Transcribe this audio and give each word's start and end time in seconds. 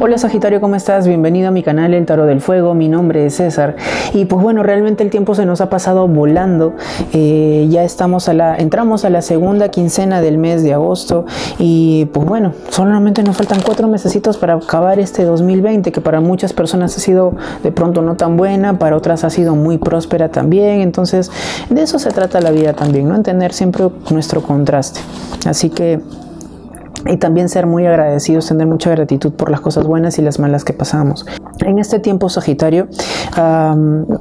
Hola 0.00 0.16
Sagitario, 0.16 0.60
¿cómo 0.60 0.76
estás? 0.76 1.08
Bienvenido 1.08 1.48
a 1.48 1.50
mi 1.50 1.64
canal 1.64 1.92
El 1.92 2.06
Tarot 2.06 2.28
del 2.28 2.40
Fuego, 2.40 2.72
mi 2.72 2.88
nombre 2.88 3.26
es 3.26 3.34
César 3.34 3.74
y 4.14 4.26
pues 4.26 4.40
bueno, 4.40 4.62
realmente 4.62 5.02
el 5.02 5.10
tiempo 5.10 5.34
se 5.34 5.44
nos 5.44 5.60
ha 5.60 5.70
pasado 5.70 6.06
volando, 6.06 6.74
eh, 7.12 7.66
ya 7.68 7.82
estamos 7.82 8.28
a 8.28 8.32
la, 8.32 8.56
entramos 8.56 9.04
a 9.04 9.10
la 9.10 9.22
segunda 9.22 9.70
quincena 9.70 10.20
del 10.20 10.38
mes 10.38 10.62
de 10.62 10.72
agosto 10.72 11.26
y 11.58 12.04
pues 12.12 12.28
bueno, 12.28 12.52
solamente 12.70 13.24
nos 13.24 13.36
faltan 13.36 13.60
cuatro 13.60 13.88
mesecitos 13.88 14.38
para 14.38 14.54
acabar 14.54 15.00
este 15.00 15.24
2020 15.24 15.90
que 15.90 16.00
para 16.00 16.20
muchas 16.20 16.52
personas 16.52 16.96
ha 16.96 17.00
sido 17.00 17.34
de 17.64 17.72
pronto 17.72 18.00
no 18.00 18.14
tan 18.14 18.36
buena, 18.36 18.78
para 18.78 18.96
otras 18.96 19.24
ha 19.24 19.30
sido 19.30 19.56
muy 19.56 19.78
próspera 19.78 20.28
también, 20.28 20.80
entonces 20.80 21.28
de 21.70 21.82
eso 21.82 21.98
se 21.98 22.10
trata 22.12 22.40
la 22.40 22.52
vida 22.52 22.72
también, 22.72 23.08
¿no? 23.08 23.16
En 23.16 23.24
tener 23.24 23.52
siempre 23.52 23.88
nuestro 24.10 24.42
contraste. 24.42 25.00
Así 25.44 25.70
que 25.70 25.98
y 27.08 27.16
también 27.16 27.48
ser 27.48 27.66
muy 27.66 27.86
agradecidos, 27.86 28.46
tener 28.46 28.66
mucha 28.66 28.90
gratitud 28.90 29.32
por 29.32 29.50
las 29.50 29.60
cosas 29.60 29.86
buenas 29.86 30.18
y 30.18 30.22
las 30.22 30.38
malas 30.38 30.64
que 30.64 30.72
pasamos. 30.72 31.26
En 31.60 31.78
este 31.78 31.98
tiempo 31.98 32.28
Sagitario 32.28 32.88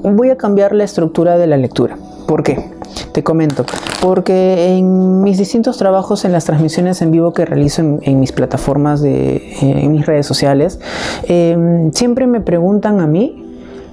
voy 0.04 0.30
a 0.30 0.38
cambiar 0.38 0.74
la 0.74 0.84
estructura 0.84 1.38
de 1.38 1.48
la 1.48 1.58
lectura. 1.58 1.98
¿Por 2.28 2.44
qué? 2.44 2.72
Te 3.14 3.24
comento, 3.24 3.66
porque 4.02 4.76
en 4.76 5.24
mis 5.24 5.38
distintos 5.38 5.78
trabajos, 5.78 6.26
en 6.26 6.32
las 6.32 6.46
transmisiones 6.46 7.02
en 7.02 7.12
vivo 7.12 7.32
que 7.32 7.46
realizo 7.46 7.82
en, 7.82 8.20
mis 8.20 8.32
plataformas, 8.32 9.02
de, 9.02 9.54
en 9.62 9.92
mis 9.92 10.06
redes 10.06 10.26
sociales, 10.26 10.80
em, 11.24 11.92
siempre 11.94 12.28
me 12.28 12.42
preguntan 12.42 13.00
a 13.00 13.08
mí, 13.08 13.44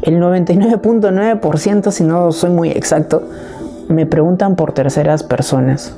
el 0.02 0.20
99.9%, 0.20 1.90
si 1.90 2.04
no 2.04 2.32
soy 2.32 2.50
muy 2.50 2.70
exacto, 2.70 3.22
me 3.88 4.04
preguntan 4.04 4.56
por 4.56 4.72
terceras 4.72 5.22
personas. 5.22 5.94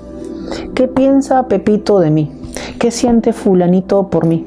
¿Qué 0.75 0.89
piensa 0.89 1.49
Pepito 1.49 2.01
de 2.01 2.11
mí? 2.11 2.46
¿Qué 2.79 2.91
siente 2.91 3.33
fulanito 3.33 4.09
por 4.09 4.27
mí? 4.27 4.46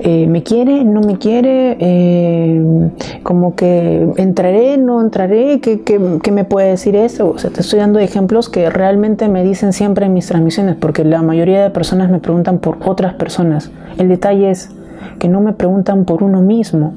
Eh, 0.00 0.26
¿Me 0.28 0.42
quiere? 0.42 0.84
¿No 0.84 1.00
me 1.00 1.18
quiere? 1.18 1.76
Eh, 1.80 2.90
como 3.22 3.56
que 3.56 4.08
entraré, 4.16 4.78
no 4.78 5.00
entraré, 5.00 5.60
¿Qué, 5.60 5.80
¿Qué, 5.82 6.32
me 6.32 6.44
puede 6.44 6.70
decir 6.70 6.94
eso? 6.94 7.34
Te 7.52 7.60
estoy 7.60 7.80
dando 7.80 7.98
ejemplos 7.98 8.48
que 8.48 8.70
realmente 8.70 9.28
me 9.28 9.42
dicen 9.42 9.72
siempre 9.72 10.06
en 10.06 10.14
mis 10.14 10.26
transmisiones, 10.26 10.76
porque 10.76 11.04
la 11.04 11.22
mayoría 11.22 11.62
de 11.62 11.70
personas 11.70 12.10
me 12.10 12.20
preguntan 12.20 12.58
por 12.58 12.78
otras 12.86 13.14
personas. 13.14 13.70
El 13.98 14.08
detalle 14.08 14.50
es 14.50 14.70
que 15.18 15.28
no 15.28 15.40
me 15.40 15.52
preguntan 15.52 16.04
por 16.04 16.22
uno 16.22 16.42
mismo. 16.42 16.94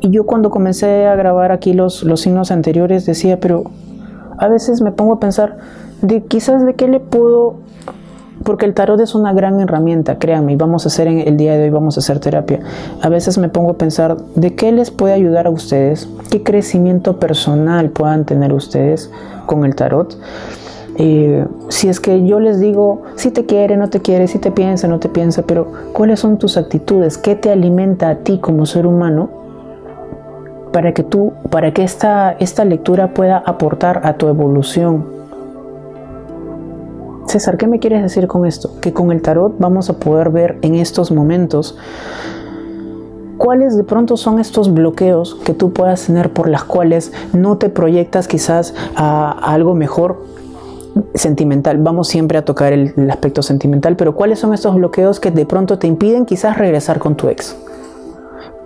Y 0.00 0.10
yo 0.10 0.26
cuando 0.26 0.50
comencé 0.50 1.06
a 1.06 1.16
grabar 1.16 1.52
aquí 1.52 1.72
los, 1.72 2.02
los 2.02 2.20
signos 2.20 2.50
anteriores 2.50 3.06
decía, 3.06 3.40
pero 3.40 3.64
a 4.36 4.48
veces 4.48 4.82
me 4.82 4.92
pongo 4.92 5.14
a 5.14 5.20
pensar, 5.20 5.56
de 6.02 6.22
quizás 6.24 6.66
de 6.66 6.74
qué 6.74 6.88
le 6.88 7.00
puedo 7.00 7.56
porque 8.44 8.66
el 8.66 8.74
tarot 8.74 9.00
es 9.00 9.14
una 9.14 9.32
gran 9.32 9.58
herramienta, 9.58 10.18
créanme, 10.18 10.52
y 10.52 10.56
vamos 10.56 10.84
a 10.84 10.88
hacer 10.88 11.08
en 11.08 11.20
el 11.20 11.36
día 11.36 11.56
de 11.56 11.64
hoy, 11.64 11.70
vamos 11.70 11.96
a 11.96 12.00
hacer 12.00 12.20
terapia. 12.20 12.60
A 13.00 13.08
veces 13.08 13.38
me 13.38 13.48
pongo 13.48 13.72
a 13.72 13.78
pensar 13.78 14.16
de 14.36 14.54
qué 14.54 14.70
les 14.70 14.90
puede 14.90 15.14
ayudar 15.14 15.46
a 15.46 15.50
ustedes, 15.50 16.08
qué 16.30 16.42
crecimiento 16.42 17.18
personal 17.18 17.90
puedan 17.90 18.24
tener 18.24 18.52
ustedes 18.52 19.10
con 19.46 19.64
el 19.64 19.74
tarot. 19.74 20.16
Eh, 20.96 21.44
si 21.70 21.88
es 21.88 21.98
que 21.98 22.24
yo 22.24 22.38
les 22.38 22.60
digo, 22.60 23.02
si 23.16 23.30
te 23.30 23.46
quiere, 23.46 23.76
no 23.76 23.88
te 23.88 24.00
quiere, 24.00 24.28
si 24.28 24.38
te 24.38 24.52
piensa, 24.52 24.86
no 24.86 25.00
te 25.00 25.08
piensa, 25.08 25.42
pero 25.42 25.72
¿cuáles 25.92 26.20
son 26.20 26.38
tus 26.38 26.56
actitudes? 26.56 27.18
¿Qué 27.18 27.34
te 27.34 27.50
alimenta 27.50 28.10
a 28.10 28.14
ti 28.16 28.38
como 28.38 28.66
ser 28.66 28.86
humano? 28.86 29.30
Para 30.70 30.92
que 30.92 31.02
tú, 31.02 31.32
para 31.50 31.72
que 31.72 31.82
esta, 31.82 32.32
esta 32.32 32.64
lectura 32.64 33.14
pueda 33.14 33.38
aportar 33.38 34.02
a 34.04 34.14
tu 34.14 34.28
evolución, 34.28 35.13
César, 37.26 37.56
¿qué 37.56 37.66
me 37.66 37.78
quieres 37.78 38.02
decir 38.02 38.26
con 38.26 38.46
esto? 38.46 38.80
Que 38.80 38.92
con 38.92 39.10
el 39.10 39.22
tarot 39.22 39.54
vamos 39.58 39.90
a 39.90 39.94
poder 39.94 40.30
ver 40.30 40.58
en 40.62 40.74
estos 40.74 41.10
momentos 41.10 41.76
cuáles 43.38 43.76
de 43.76 43.84
pronto 43.84 44.16
son 44.16 44.38
estos 44.38 44.72
bloqueos 44.72 45.34
que 45.44 45.54
tú 45.54 45.72
puedas 45.72 46.06
tener 46.06 46.32
por 46.32 46.48
las 46.48 46.64
cuales 46.64 47.12
no 47.32 47.58
te 47.58 47.68
proyectas 47.68 48.28
quizás 48.28 48.74
a, 48.94 49.30
algo 49.52 49.74
mejor 49.74 50.22
sentimental. 51.14 51.78
Vamos 51.78 52.08
siempre 52.08 52.38
a 52.38 52.44
tocar 52.44 52.72
el, 52.72 52.94
el 52.96 53.10
aspecto 53.10 53.42
sentimental, 53.42 53.96
pero 53.96 54.14
cuáles 54.14 54.38
son 54.38 54.54
estos 54.54 54.74
bloqueos 54.74 55.18
que 55.18 55.30
de 55.30 55.46
pronto 55.46 55.78
te 55.78 55.86
impiden 55.86 56.26
quizás 56.26 56.56
regresar 56.56 56.98
con 56.98 57.16
tu 57.16 57.28
ex 57.28 57.56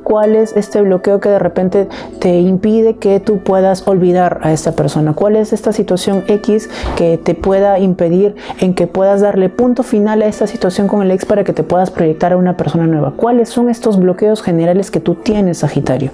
cuál 0.09 0.37
es 0.37 0.57
este 0.57 0.81
bloqueo 0.81 1.21
que 1.21 1.29
de 1.29 1.39
repente 1.39 1.87
te 2.19 2.41
impide 2.41 2.97
que 2.97 3.21
tú 3.21 3.41
puedas 3.41 3.87
olvidar 3.87 4.41
a 4.43 4.53
esta 4.53 4.73
persona, 4.73 5.13
cuál 5.13 5.37
es 5.37 5.53
esta 5.53 5.75
situación 5.75 6.25
X 6.27 6.71
que 6.97 7.19
te 7.19 7.35
pueda 7.35 7.79
impedir 7.79 8.35
en 8.59 8.75
que 8.75 8.87
puedas 8.87 9.21
darle 9.21 9.51
punto 9.51 9.83
final 9.83 10.23
a 10.23 10.27
esta 10.27 10.47
situación 10.47 10.89
con 10.89 11.03
el 11.03 11.11
ex 11.11 11.27
para 11.27 11.45
que 11.45 11.53
te 11.53 11.63
puedas 11.63 11.91
proyectar 11.91 12.33
a 12.33 12.39
una 12.39 12.57
persona 12.57 12.87
nueva. 12.87 13.13
¿Cuáles 13.17 13.51
son 13.51 13.69
estos 13.69 13.99
bloqueos 13.99 14.43
generales 14.43 14.91
que 14.91 15.01
tú 15.01 15.15
tienes, 15.15 15.59
Sagitario? 15.59 16.11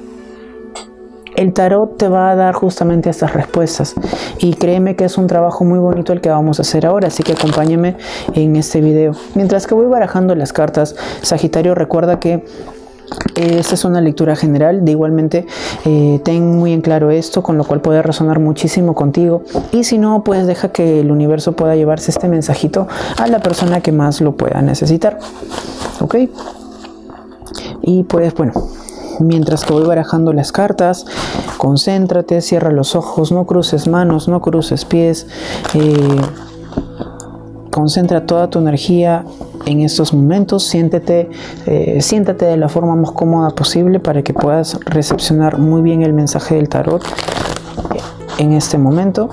El 1.36 1.52
tarot 1.52 1.96
te 1.96 2.08
va 2.08 2.30
a 2.30 2.36
dar 2.36 2.54
justamente 2.54 3.10
estas 3.10 3.32
respuestas 3.32 3.94
y 4.38 4.54
créeme 4.54 4.96
que 4.96 5.04
es 5.04 5.18
un 5.18 5.28
trabajo 5.28 5.64
muy 5.64 5.78
bonito 5.78 6.12
el 6.12 6.20
que 6.20 6.30
vamos 6.30 6.58
a 6.58 6.62
hacer 6.62 6.84
ahora, 6.84 7.08
así 7.08 7.22
que 7.22 7.32
acompáñame 7.32 7.96
en 8.34 8.56
este 8.56 8.80
video. 8.80 9.12
Mientras 9.36 9.68
que 9.68 9.74
voy 9.74 9.86
barajando 9.86 10.34
las 10.34 10.52
cartas, 10.52 10.96
Sagitario 11.22 11.76
recuerda 11.76 12.18
que 12.18 12.44
esta 13.34 13.74
es 13.74 13.84
una 13.84 14.00
lectura 14.00 14.36
general, 14.36 14.84
de 14.84 14.92
igualmente 14.92 15.46
eh, 15.84 16.20
ten 16.24 16.56
muy 16.56 16.72
en 16.72 16.80
claro 16.80 17.10
esto, 17.10 17.42
con 17.42 17.58
lo 17.58 17.64
cual 17.64 17.80
puede 17.80 18.02
resonar 18.02 18.38
muchísimo 18.38 18.94
contigo. 18.94 19.42
Y 19.72 19.84
si 19.84 19.98
no, 19.98 20.22
pues 20.24 20.46
deja 20.46 20.70
que 20.70 21.00
el 21.00 21.10
universo 21.10 21.52
pueda 21.52 21.74
llevarse 21.76 22.10
este 22.10 22.28
mensajito 22.28 22.86
a 23.18 23.26
la 23.26 23.40
persona 23.40 23.80
que 23.80 23.92
más 23.92 24.20
lo 24.20 24.36
pueda 24.36 24.62
necesitar. 24.62 25.18
¿Ok? 26.00 26.16
Y 27.82 28.04
pues 28.04 28.34
bueno, 28.34 28.52
mientras 29.20 29.64
que 29.64 29.72
voy 29.72 29.84
barajando 29.84 30.32
las 30.32 30.52
cartas, 30.52 31.04
concéntrate, 31.58 32.40
cierra 32.40 32.70
los 32.70 32.94
ojos, 32.94 33.32
no 33.32 33.46
cruces 33.46 33.88
manos, 33.88 34.28
no 34.28 34.40
cruces 34.40 34.84
pies. 34.84 35.26
Eh, 35.74 36.20
concentra 37.70 38.24
toda 38.24 38.48
tu 38.48 38.60
energía 38.60 39.24
en 39.66 39.80
estos 39.80 40.12
momentos, 40.12 40.64
siéntete, 40.64 41.30
eh, 41.66 41.98
siéntate 42.00 42.44
de 42.44 42.56
la 42.56 42.68
forma 42.68 42.96
más 42.96 43.12
cómoda 43.12 43.50
posible 43.50 44.00
para 44.00 44.22
que 44.22 44.34
puedas 44.34 44.78
recepcionar 44.84 45.58
muy 45.58 45.82
bien 45.82 46.02
el 46.02 46.12
mensaje 46.12 46.56
del 46.56 46.68
tarot 46.68 47.02
en 48.38 48.52
este 48.52 48.78
momento. 48.78 49.30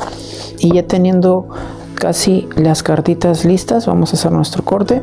Y 0.60 0.74
ya 0.76 0.88
teniendo 0.88 1.48
casi 1.96 2.48
las 2.56 2.84
cartitas 2.84 3.46
listas, 3.46 3.88
vamos 3.88 4.14
a 4.14 4.18
hacer 4.18 4.32
nuestro 4.32 4.64
corte. 4.64 5.02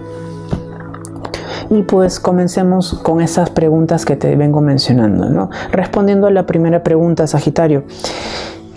Y 1.71 1.83
pues 1.83 2.19
comencemos 2.19 2.95
con 3.03 3.21
esas 3.21 3.51
preguntas 3.51 4.07
que 4.07 4.17
te 4.17 4.35
vengo 4.37 4.63
mencionando, 4.63 5.29
¿no? 5.29 5.51
Respondiendo 5.71 6.27
a 6.27 6.31
la 6.31 6.47
primera 6.47 6.83
pregunta, 6.83 7.27
Sagitario. 7.27 7.85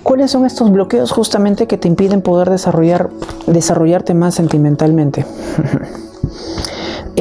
¿Cuáles 0.03 0.31
son 0.31 0.45
estos 0.45 0.71
bloqueos 0.71 1.11
justamente 1.11 1.67
que 1.67 1.77
te 1.77 1.87
impiden 1.87 2.21
poder 2.21 2.49
desarrollar, 2.49 3.09
desarrollarte 3.47 4.13
más 4.13 4.35
sentimentalmente? 4.35 5.25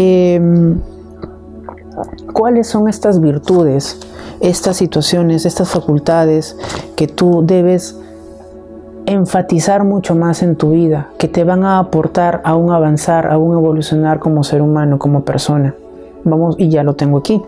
Em, 0.02 0.80
¿Cuáles 2.32 2.68
son 2.68 2.88
estas 2.88 3.20
virtudes, 3.20 4.00
estas 4.40 4.78
situaciones, 4.78 5.44
estas 5.44 5.68
facultades 5.68 6.56
que 6.96 7.06
tú 7.06 7.42
debes 7.44 7.98
enfatizar 9.04 9.84
mucho 9.84 10.14
más 10.14 10.42
en 10.42 10.56
tu 10.56 10.70
vida, 10.70 11.10
que 11.18 11.28
te 11.28 11.44
van 11.44 11.64
a 11.64 11.78
aportar 11.78 12.40
a 12.46 12.56
un 12.56 12.72
avanzar, 12.72 13.26
a 13.26 13.36
un 13.36 13.52
evolucionar 13.52 14.20
como 14.20 14.42
ser 14.42 14.62
humano, 14.62 14.98
como 14.98 15.22
persona? 15.22 15.74
Vamos, 16.24 16.54
y 16.58 16.70
ya 16.70 16.82
lo 16.82 16.94
tengo 16.94 17.18
aquí. 17.18 17.42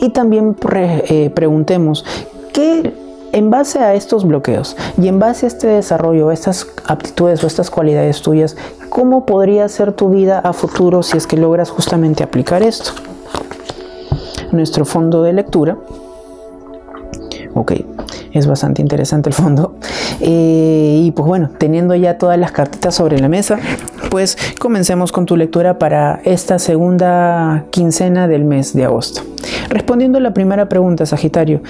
Y 0.00 0.10
también 0.10 0.56
eh, 0.74 1.30
preguntemos, 1.34 2.04
¿qué 2.52 2.92
en 3.32 3.50
base 3.50 3.78
a 3.78 3.94
estos 3.94 4.26
bloqueos 4.26 4.76
y 5.00 5.08
en 5.08 5.18
base 5.18 5.46
a 5.46 5.48
este 5.48 5.66
desarrollo, 5.66 6.30
estas 6.30 6.66
aptitudes 6.86 7.42
o 7.44 7.46
estas 7.46 7.70
cualidades 7.70 8.22
tuyas, 8.22 8.56
¿cómo 8.88 9.26
podría 9.26 9.68
ser 9.68 9.92
tu 9.92 10.10
vida 10.10 10.38
a 10.38 10.52
futuro 10.52 11.02
si 11.02 11.16
es 11.16 11.26
que 11.26 11.36
logras 11.36 11.70
justamente 11.70 12.22
aplicar 12.22 12.62
esto? 12.62 12.92
Nuestro 14.52 14.84
fondo 14.84 15.22
de 15.22 15.32
lectura. 15.32 15.76
Ok, 17.54 17.72
es 18.32 18.46
bastante 18.46 18.82
interesante 18.82 19.28
el 19.28 19.34
fondo. 19.34 19.74
Eh, 20.20 21.00
y 21.04 21.10
pues 21.10 21.26
bueno, 21.26 21.50
teniendo 21.58 21.94
ya 21.94 22.18
todas 22.18 22.38
las 22.38 22.52
cartitas 22.52 22.94
sobre 22.94 23.18
la 23.18 23.28
mesa, 23.28 23.58
pues 24.10 24.38
comencemos 24.58 25.12
con 25.12 25.26
tu 25.26 25.36
lectura 25.36 25.78
para 25.78 26.20
esta 26.24 26.58
segunda 26.58 27.66
quincena 27.70 28.28
del 28.28 28.44
mes 28.44 28.74
de 28.74 28.84
agosto. 28.84 29.22
Respondiendo 29.68 30.18
a 30.18 30.20
la 30.20 30.32
primera 30.32 30.68
pregunta, 30.68 31.04
Sagitario, 31.04 31.60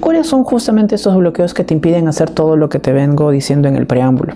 ¿Cuáles 0.00 0.26
son 0.26 0.44
justamente 0.44 0.94
esos 0.94 1.16
bloqueos 1.16 1.54
que 1.54 1.62
te 1.62 1.74
impiden 1.74 2.08
hacer 2.08 2.30
todo 2.30 2.56
lo 2.56 2.68
que 2.68 2.78
te 2.78 2.92
vengo 2.92 3.30
diciendo 3.30 3.68
en 3.68 3.76
el 3.76 3.86
preámbulo? 3.86 4.34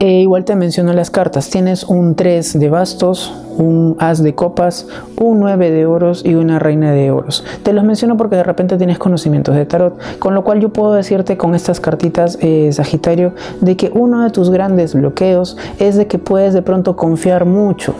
Eh, 0.00 0.20
igual 0.20 0.44
te 0.44 0.54
menciono 0.56 0.92
las 0.92 1.10
cartas. 1.10 1.48
Tienes 1.48 1.84
un 1.84 2.14
3 2.14 2.58
de 2.58 2.68
bastos, 2.68 3.32
un 3.56 3.96
as 4.00 4.22
de 4.22 4.34
copas, 4.34 4.86
un 5.16 5.40
9 5.40 5.70
de 5.70 5.86
oros 5.86 6.22
y 6.26 6.34
una 6.34 6.58
reina 6.58 6.92
de 6.92 7.10
oros. 7.10 7.42
Te 7.62 7.72
los 7.72 7.84
menciono 7.84 8.18
porque 8.18 8.36
de 8.36 8.42
repente 8.42 8.76
tienes 8.76 8.98
conocimientos 8.98 9.54
de 9.54 9.64
tarot, 9.64 9.98
con 10.18 10.34
lo 10.34 10.44
cual 10.44 10.60
yo 10.60 10.70
puedo 10.70 10.92
decirte 10.92 11.38
con 11.38 11.54
estas 11.54 11.80
cartitas, 11.80 12.36
eh, 12.42 12.70
Sagitario, 12.72 13.32
de 13.62 13.78
que 13.78 13.90
uno 13.94 14.22
de 14.24 14.28
tus 14.30 14.50
grandes 14.50 14.94
bloqueos 14.94 15.56
es 15.78 15.96
de 15.96 16.06
que 16.06 16.18
puedes 16.18 16.52
de 16.52 16.60
pronto 16.60 16.96
confiar 16.96 17.46
mucho 17.46 17.94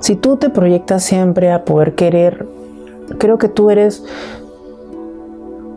Si 0.00 0.16
tú 0.16 0.38
te 0.38 0.50
proyectas 0.50 1.04
siempre 1.04 1.52
a 1.52 1.64
poder 1.64 1.94
querer, 1.94 2.46
creo 3.18 3.38
que 3.38 3.48
tú 3.48 3.70
eres 3.70 4.04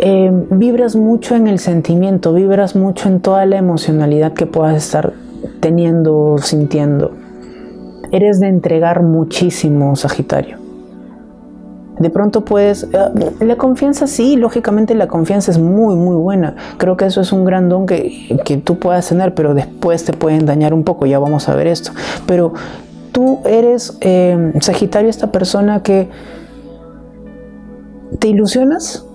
eh, 0.03 0.31
vibras 0.49 0.95
mucho 0.95 1.35
en 1.35 1.47
el 1.47 1.59
sentimiento, 1.59 2.33
vibras 2.33 2.75
mucho 2.75 3.07
en 3.07 3.19
toda 3.19 3.45
la 3.45 3.57
emocionalidad 3.57 4.33
que 4.33 4.47
puedas 4.47 4.75
estar 4.75 5.13
teniendo, 5.59 6.37
sintiendo. 6.39 7.11
Eres 8.11 8.39
de 8.39 8.47
entregar 8.47 9.03
muchísimo, 9.03 9.95
Sagitario. 9.95 10.57
De 11.99 12.09
pronto 12.09 12.43
puedes, 12.43 12.85
eh, 12.85 13.45
la 13.45 13.57
confianza 13.57 14.07
sí, 14.07 14.37
lógicamente 14.37 14.95
la 14.95 15.07
confianza 15.07 15.51
es 15.51 15.59
muy, 15.59 15.95
muy 15.95 16.15
buena. 16.15 16.55
Creo 16.77 16.97
que 16.97 17.05
eso 17.05 17.21
es 17.21 17.31
un 17.31 17.45
gran 17.45 17.69
don 17.69 17.85
que, 17.85 18.39
que 18.43 18.57
tú 18.57 18.79
puedas 18.79 19.07
tener, 19.07 19.35
pero 19.35 19.53
después 19.53 20.03
te 20.03 20.13
pueden 20.13 20.47
dañar 20.47 20.73
un 20.73 20.83
poco, 20.83 21.05
ya 21.05 21.19
vamos 21.19 21.47
a 21.47 21.55
ver 21.55 21.67
esto. 21.67 21.91
Pero 22.25 22.53
tú 23.11 23.39
eres, 23.45 23.99
eh, 24.01 24.51
Sagitario, 24.61 25.11
esta 25.11 25.31
persona 25.31 25.83
que 25.83 26.09
te 28.19 28.27
ilusionas, 28.27 29.05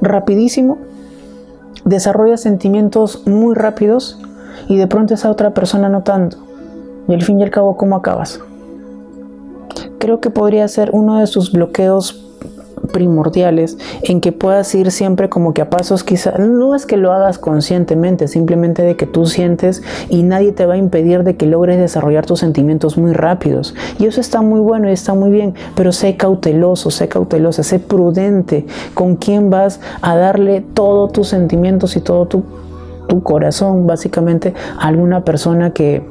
rapidísimo, 0.00 0.78
desarrolla 1.84 2.36
sentimientos 2.36 3.26
muy 3.26 3.54
rápidos 3.54 4.18
y 4.68 4.76
de 4.76 4.86
pronto 4.86 5.14
esa 5.14 5.30
otra 5.30 5.54
persona 5.54 5.88
no 5.88 6.02
tanto. 6.02 6.38
Y 7.08 7.14
al 7.14 7.22
fin 7.22 7.40
y 7.40 7.42
al 7.42 7.50
cabo, 7.50 7.76
¿cómo 7.76 7.96
acabas? 7.96 8.40
Creo 9.98 10.20
que 10.20 10.30
podría 10.30 10.66
ser 10.68 10.90
uno 10.92 11.18
de 11.18 11.26
sus 11.26 11.52
bloqueos 11.52 12.33
primordiales 12.94 13.76
en 14.04 14.22
que 14.22 14.32
puedas 14.32 14.72
ir 14.74 14.92
siempre 14.92 15.28
como 15.28 15.52
que 15.52 15.60
a 15.60 15.68
pasos 15.68 16.04
quizás, 16.04 16.38
no 16.38 16.74
es 16.74 16.86
que 16.86 16.96
lo 16.96 17.12
hagas 17.12 17.38
conscientemente, 17.38 18.28
simplemente 18.28 18.82
de 18.82 18.96
que 18.96 19.04
tú 19.04 19.26
sientes 19.26 19.82
y 20.08 20.22
nadie 20.22 20.52
te 20.52 20.64
va 20.64 20.74
a 20.74 20.76
impedir 20.78 21.24
de 21.24 21.36
que 21.36 21.44
logres 21.44 21.76
desarrollar 21.76 22.24
tus 22.24 22.38
sentimientos 22.38 22.96
muy 22.96 23.12
rápidos. 23.12 23.74
Y 23.98 24.06
eso 24.06 24.20
está 24.20 24.40
muy 24.40 24.60
bueno 24.60 24.88
y 24.88 24.92
está 24.92 25.12
muy 25.12 25.30
bien, 25.30 25.54
pero 25.74 25.90
sé 25.92 26.16
cauteloso, 26.16 26.90
sé 26.90 27.08
cautelosa, 27.08 27.64
sé 27.64 27.80
prudente 27.80 28.64
con 28.94 29.16
quién 29.16 29.50
vas 29.50 29.80
a 30.00 30.16
darle 30.16 30.60
todos 30.60 31.12
tus 31.12 31.28
sentimientos 31.28 31.96
y 31.96 32.00
todo 32.00 32.26
tu, 32.26 32.44
corazón 33.22 33.86
básicamente 33.86 34.54
a 34.76 34.88
alguna 34.88 35.24
persona 35.24 35.70
que, 35.70 36.02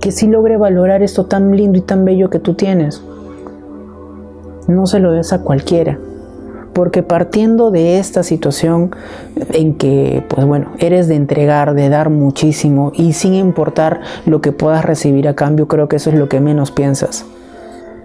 que 0.00 0.10
sí 0.10 0.26
logre 0.26 0.56
valorar 0.56 1.00
esto 1.04 1.26
tan 1.26 1.54
lindo 1.54 1.78
y 1.78 1.80
tan 1.80 2.04
bello 2.04 2.28
que 2.28 2.40
tú 2.40 2.54
tienes 2.54 3.04
no 4.66 4.86
se 4.86 5.00
lo 5.00 5.12
des 5.12 5.32
a 5.32 5.42
cualquiera. 5.42 5.98
Porque 6.72 7.02
partiendo 7.02 7.70
de 7.70 7.98
esta 7.98 8.22
situación 8.22 8.90
en 9.52 9.76
que, 9.76 10.22
pues 10.28 10.46
bueno, 10.46 10.72
eres 10.78 11.08
de 11.08 11.14
entregar, 11.14 11.74
de 11.74 11.88
dar 11.88 12.10
muchísimo 12.10 12.92
y 12.94 13.14
sin 13.14 13.34
importar 13.34 14.00
lo 14.26 14.42
que 14.42 14.52
puedas 14.52 14.84
recibir 14.84 15.26
a 15.26 15.34
cambio, 15.34 15.68
creo 15.68 15.88
que 15.88 15.96
eso 15.96 16.10
es 16.10 16.16
lo 16.16 16.28
que 16.28 16.40
menos 16.40 16.70
piensas. 16.70 17.24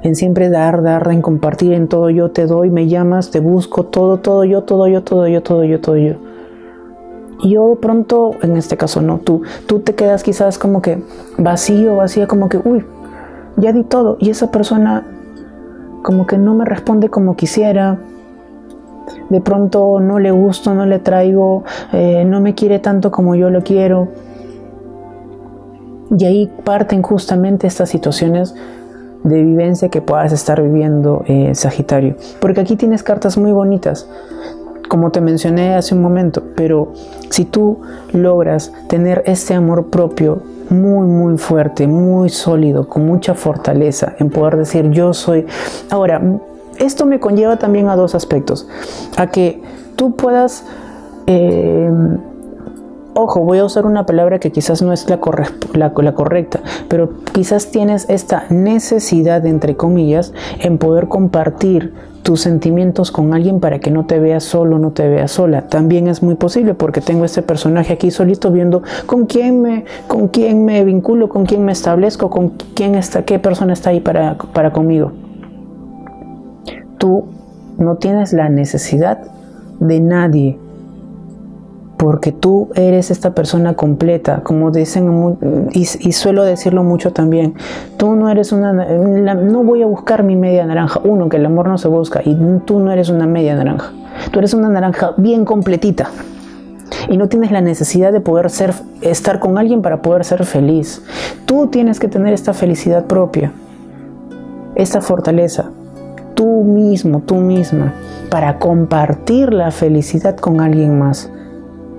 En 0.03 0.15
siempre 0.15 0.49
dar, 0.49 0.81
dar, 0.81 1.11
en 1.11 1.21
compartir, 1.21 1.73
en 1.73 1.87
todo 1.87 2.09
yo 2.09 2.31
te 2.31 2.47
doy, 2.47 2.69
me 2.69 2.87
llamas, 2.87 3.29
te 3.29 3.39
busco, 3.39 3.85
todo, 3.85 4.17
todo 4.17 4.45
yo, 4.45 4.63
todo 4.63 4.87
yo, 4.87 5.03
todo 5.03 5.27
yo, 5.27 5.43
todo 5.43 5.63
yo, 5.65 5.81
todo 5.81 5.97
yo. 5.97 6.15
Y 7.43 7.51
yo 7.51 7.77
pronto, 7.81 8.35
en 8.41 8.55
este 8.55 8.77
caso 8.77 9.01
no, 9.01 9.19
tú, 9.19 9.41
tú 9.65 9.79
te 9.79 9.95
quedas 9.95 10.23
quizás 10.23 10.57
como 10.57 10.81
que 10.81 11.03
vacío, 11.37 11.97
vacía, 11.97 12.25
como 12.25 12.49
que, 12.49 12.57
uy, 12.57 12.85
ya 13.57 13.73
di 13.73 13.83
todo. 13.83 14.17
Y 14.19 14.29
esa 14.29 14.49
persona 14.49 15.05
como 16.01 16.25
que 16.25 16.38
no 16.38 16.53
me 16.53 16.65
responde 16.65 17.09
como 17.09 17.36
quisiera, 17.36 18.00
de 19.30 19.42
pronto 19.42 20.00
no 20.00 20.19
le 20.19 20.31
gusto, 20.31 20.74
no 20.74 20.86
le 20.86 21.00
traigo, 21.00 21.63
eh, 21.94 22.25
no 22.25 22.42
me 22.42 22.56
quiere 22.56 22.80
tanto 22.80 23.12
como 23.12 23.36
yo 23.36 23.50
lo 23.50 23.63
quiero. 23.63 24.09
Y 26.18 26.25
ahí 26.25 26.51
parten 26.63 27.01
justamente 27.01 27.68
estas 27.68 27.89
situaciones 27.89 28.53
de 29.24 29.44
vivencia 29.44 29.89
que 29.89 30.01
puedas 30.01 30.33
estar 30.33 30.62
viviendo, 30.62 31.24
eh, 31.27 31.53
Sagitario. 31.56 32.15
Porque 32.39 32.62
aquí 32.62 32.75
tienes 32.75 33.04
cartas 33.04 33.38
muy 33.38 33.51
bonitas, 33.51 34.09
como 34.89 35.12
te 35.12 35.21
mencioné 35.21 35.75
hace 35.75 35.95
un 35.95 36.01
momento, 36.01 36.44
pero 36.56 36.92
si 37.30 37.45
tú 37.45 37.80
logras 38.12 38.74
tener 38.88 39.24
este 39.25 39.54
amor 39.54 39.89
propio, 39.89 40.42
muy, 40.71 41.06
muy 41.06 41.38
fuerte, 41.38 41.88
muy 41.88 42.29
sólido, 42.29 42.88
con 42.88 43.06
mucha 43.06 43.33
fortaleza 43.33 44.15
en 44.19 44.29
poder 44.29 44.57
decir 44.57 44.89
yo 44.91 45.13
soy. 45.13 45.45
Ahora, 45.89 46.21
esto 46.77 47.06
me 47.06 47.19
conlleva 47.19 47.57
también 47.57 47.88
a 47.89 47.95
dos 47.95 48.15
aspectos. 48.15 48.68
A 49.18 49.27
que 49.27 49.62
tú 49.95 50.15
puedas... 50.15 50.65
Eh, 51.27 51.89
ojo, 53.13 53.41
voy 53.41 53.59
a 53.59 53.65
usar 53.65 53.85
una 53.85 54.05
palabra 54.05 54.39
que 54.39 54.51
quizás 54.51 54.81
no 54.81 54.93
es 54.93 55.07
la, 55.09 55.19
correcta, 55.19 56.59
pero 56.87 57.11
quizás 57.33 57.71
tienes 57.71 58.09
esta 58.09 58.45
necesidad, 58.49 59.45
entre 59.45 59.75
comillas, 59.75 60.33
en 60.59 60.77
poder 60.77 61.07
compartir 61.07 61.93
tus 62.23 62.41
sentimientos 62.41 63.11
con 63.11 63.33
alguien 63.33 63.59
para 63.59 63.79
que 63.79 63.89
no 63.89 64.05
te 64.05 64.19
veas 64.19 64.43
solo, 64.43 64.77
no 64.77 64.91
te 64.91 65.07
veas 65.09 65.31
sola. 65.31 65.67
También 65.67 66.07
es 66.07 66.21
muy 66.21 66.35
posible 66.35 66.75
porque 66.75 67.01
tengo 67.01 67.25
este 67.25 67.41
personaje 67.41 67.93
aquí 67.93 68.11
solito 68.11 68.51
viendo 68.51 68.83
con 69.07 69.25
quién 69.25 69.61
me, 69.61 69.85
con 70.07 70.27
quién 70.27 70.63
me 70.63 70.83
vinculo, 70.85 71.29
con 71.29 71.45
quién 71.45 71.65
me 71.65 71.71
establezco, 71.71 72.29
con 72.29 72.49
quién 72.75 72.95
está, 72.95 73.23
qué 73.23 73.39
persona 73.39 73.73
está 73.73 73.89
ahí 73.89 73.99
para, 73.99 74.37
para 74.53 74.71
conmigo. 74.71 75.13
Tú 76.99 77.25
no 77.79 77.95
tienes 77.95 78.33
la 78.33 78.49
necesidad 78.49 79.19
de 79.79 79.99
nadie 79.99 80.59
porque 82.01 82.31
tú 82.31 82.69
eres 82.74 83.12
esta 83.12 83.36
persona 83.36 83.75
completa, 83.75 84.42
como 84.42 84.71
dicen, 84.71 85.38
y, 85.71 85.86
suelo 85.86 86.44
decirlo 86.44 86.83
mucho 86.83 87.13
también, 87.13 87.53
tú 87.98 88.15
no 88.15 88.27
eres 88.27 88.51
una, 88.51 88.74
no 88.74 89.63
voy 89.63 89.83
a 89.83 89.86
buscar 89.86 90.24
mi 90.24 90.36
media 90.36 90.65
naranja, 90.65 91.00
uno, 91.03 91.30
que 91.30 91.38
el 91.38 91.45
amor 91.45 91.68
no 91.68 91.77
se 91.77 91.88
busca, 91.89 92.24
y 92.25 92.36
tú 92.65 92.80
no 92.80 92.92
eres 92.92 93.09
una 93.09 93.27
media 93.27 93.53
naranja, 93.53 93.92
tú 94.31 94.39
eres 94.39 94.56
una 94.56 94.68
naranja 94.69 95.13
bien 95.18 95.45
completita, 95.45 96.09
y 97.07 97.18
no 97.18 97.30
tienes 97.30 97.51
la 97.51 97.62
necesidad 97.62 98.12
de 98.12 98.19
poder 98.19 98.50
ser, 98.50 98.74
estar 99.01 99.39
con 99.39 99.59
alguien 99.59 99.83
para 99.83 100.01
poder 100.01 100.25
ser 100.25 100.44
feliz. 100.44 101.04
Tú 101.45 101.68
tienes 101.68 102.00
que 102.00 102.07
tener 102.07 102.33
esta 102.33 102.54
felicidad 102.54 103.06
propia, 103.06 103.51
esta 104.74 105.01
fortaleza, 105.01 105.69
tú 106.33 106.63
mismo, 106.63 107.19
tú 107.19 107.36
misma, 107.36 107.94
para 108.31 108.57
compartir 108.57 109.54
la 109.54 109.69
felicidad 109.69 110.36
con 110.38 110.62
alguien 110.62 110.97
más 110.97 111.30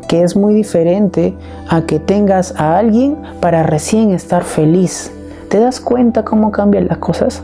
que 0.09 0.23
es 0.23 0.37
muy 0.37 0.55
diferente 0.55 1.35
a 1.69 1.83
que 1.83 1.99
tengas 1.99 2.55
a 2.59 2.79
alguien 2.79 3.17
para 3.41 3.63
recién 3.63 4.13
estar 4.13 4.45
feliz. 4.45 5.11
¿Te 5.49 5.59
das 5.59 5.81
cuenta 5.81 6.25
cómo 6.25 6.51
cambian 6.51 6.89
las 6.89 6.99
cosas? 6.99 7.43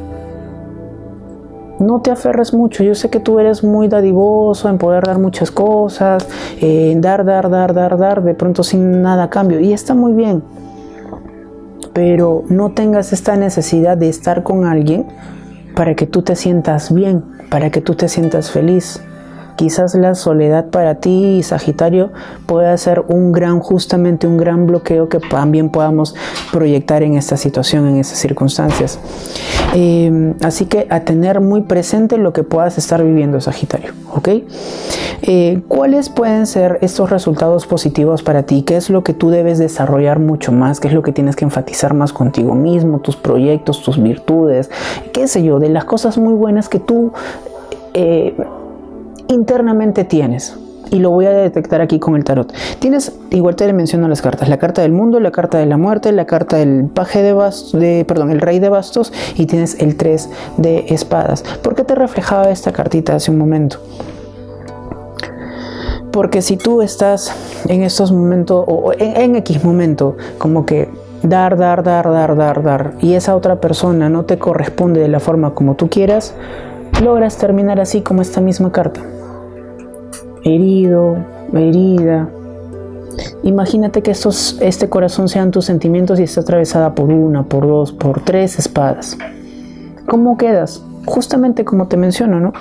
No 1.78 2.00
te 2.00 2.10
aferres 2.10 2.52
mucho. 2.52 2.82
Yo 2.82 2.94
sé 2.94 3.08
que 3.08 3.20
tú 3.20 3.38
eres 3.38 3.62
muy 3.62 3.88
dadivoso 3.88 4.68
en 4.68 4.78
poder 4.78 5.04
dar 5.04 5.18
muchas 5.18 5.50
cosas, 5.50 6.26
en 6.60 7.00
dar, 7.00 7.24
dar, 7.24 7.48
dar, 7.48 7.72
dar, 7.72 7.96
dar, 7.96 8.22
de 8.22 8.34
pronto 8.34 8.64
sin 8.64 9.02
nada 9.02 9.24
a 9.24 9.30
cambio. 9.30 9.60
Y 9.60 9.72
está 9.72 9.94
muy 9.94 10.12
bien. 10.12 10.42
Pero 11.92 12.44
no 12.48 12.72
tengas 12.72 13.12
esta 13.12 13.36
necesidad 13.36 13.96
de 13.96 14.08
estar 14.08 14.42
con 14.42 14.64
alguien 14.64 15.06
para 15.76 15.94
que 15.94 16.06
tú 16.06 16.22
te 16.22 16.34
sientas 16.34 16.92
bien, 16.92 17.24
para 17.50 17.70
que 17.70 17.80
tú 17.80 17.94
te 17.94 18.08
sientas 18.08 18.50
feliz 18.50 19.00
quizás 19.58 19.96
la 19.96 20.14
soledad 20.14 20.66
para 20.70 21.00
ti, 21.00 21.42
Sagitario, 21.42 22.12
pueda 22.46 22.76
ser 22.76 23.02
un 23.08 23.32
gran, 23.32 23.58
justamente 23.58 24.28
un 24.28 24.36
gran 24.36 24.68
bloqueo 24.68 25.08
que 25.08 25.18
también 25.18 25.70
podamos 25.70 26.14
proyectar 26.52 27.02
en 27.02 27.16
esta 27.16 27.36
situación, 27.36 27.88
en 27.88 27.96
estas 27.96 28.18
circunstancias. 28.20 29.00
Em, 29.74 30.34
así 30.44 30.66
que 30.66 30.86
a 30.90 31.00
tener 31.00 31.40
muy 31.40 31.62
presente 31.62 32.18
lo 32.18 32.32
que 32.32 32.44
puedas 32.44 32.78
estar 32.78 33.02
viviendo, 33.02 33.40
Sagitario, 33.40 33.94
¿ok? 34.14 34.28
Eh, 35.22 35.62
¿Cuáles 35.66 36.08
pueden 36.08 36.46
ser 36.46 36.78
estos 36.80 37.10
resultados 37.10 37.66
positivos 37.66 38.22
para 38.22 38.44
ti? 38.44 38.62
¿Qué 38.62 38.76
es 38.76 38.90
lo 38.90 39.02
que 39.02 39.12
tú 39.12 39.30
debes 39.30 39.58
desarrollar 39.58 40.20
mucho 40.20 40.52
más? 40.52 40.78
¿Qué 40.78 40.86
es 40.86 40.94
lo 40.94 41.02
que 41.02 41.10
tienes 41.10 41.34
que 41.34 41.44
enfatizar 41.44 41.94
más 41.94 42.12
contigo 42.12 42.54
mismo? 42.54 43.00
Tus 43.00 43.16
proyectos, 43.16 43.82
tus 43.82 44.00
virtudes, 44.00 44.70
qué 45.12 45.26
sé 45.26 45.42
yo, 45.42 45.58
de 45.58 45.68
las 45.68 45.84
cosas 45.84 46.16
muy 46.16 46.34
buenas 46.34 46.68
que 46.68 46.78
tú... 46.78 47.12
Eh, 47.94 48.36
internamente 49.28 50.04
tienes. 50.04 50.56
Y 50.90 51.00
lo 51.00 51.10
voy 51.10 51.26
a 51.26 51.30
detectar 51.30 51.82
aquí 51.82 51.98
con 51.98 52.16
el 52.16 52.24
tarot. 52.24 52.52
Tienes, 52.78 53.12
igual 53.30 53.56
te 53.56 53.70
menciono 53.72 54.08
las 54.08 54.22
cartas, 54.22 54.48
la 54.48 54.56
carta 54.56 54.80
del 54.80 54.92
mundo, 54.92 55.20
la 55.20 55.30
carta 55.30 55.58
de 55.58 55.66
la 55.66 55.76
muerte, 55.76 56.12
la 56.12 56.24
carta 56.24 56.56
del 56.56 56.86
paje 56.86 57.22
de 57.22 57.34
bastos, 57.34 57.78
perdón, 58.06 58.30
el 58.30 58.40
rey 58.40 58.58
de 58.58 58.70
bastos 58.70 59.12
y 59.36 59.44
tienes 59.46 59.80
el 59.80 59.96
3 59.96 60.30
de 60.56 60.86
espadas. 60.88 61.42
¿Por 61.62 61.74
qué 61.74 61.84
te 61.84 61.94
reflejaba 61.94 62.48
esta 62.50 62.72
cartita 62.72 63.16
hace 63.16 63.30
un 63.30 63.38
momento? 63.38 63.78
Porque 66.10 66.40
si 66.40 66.56
tú 66.56 66.80
estás 66.80 67.34
en 67.68 67.82
estos 67.82 68.10
momentos, 68.10 68.64
o 68.66 68.92
en, 68.94 69.16
en 69.16 69.36
X 69.36 69.62
momento, 69.62 70.16
como 70.38 70.64
que 70.64 70.88
dar, 71.22 71.58
dar, 71.58 71.82
dar, 71.82 72.10
dar, 72.10 72.34
dar, 72.34 72.62
dar, 72.62 72.94
y 73.00 73.12
esa 73.12 73.36
otra 73.36 73.60
persona 73.60 74.08
no 74.08 74.24
te 74.24 74.38
corresponde 74.38 75.00
de 75.00 75.08
la 75.08 75.20
forma 75.20 75.54
como 75.54 75.74
tú 75.74 75.90
quieras, 75.90 76.34
logras 77.02 77.36
terminar 77.36 77.78
así 77.78 78.00
como 78.00 78.22
esta 78.22 78.40
misma 78.40 78.72
carta 78.72 79.02
herido, 80.54 81.16
herida. 81.52 82.28
Imagínate 83.42 84.02
que 84.02 84.12
este 84.12 84.88
corazón 84.88 85.28
sean 85.28 85.50
tus 85.50 85.64
sentimientos 85.64 86.20
y 86.20 86.24
está 86.24 86.40
atravesada 86.40 86.94
por 86.94 87.10
una, 87.10 87.44
por 87.44 87.66
dos, 87.66 87.92
por 87.92 88.20
tres 88.20 88.58
espadas. 88.58 89.16
¿Cómo 90.06 90.36
quedas? 90.36 90.82
Justamente 91.06 91.64
como 91.64 91.86
te 91.88 91.96
menciono, 91.96 92.40
¿no? 92.40 92.52